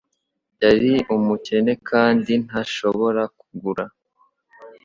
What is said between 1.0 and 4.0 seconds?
umukene kandi ntashobora kugura